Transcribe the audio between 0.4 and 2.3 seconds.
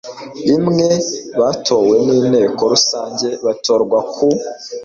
imwe batowe n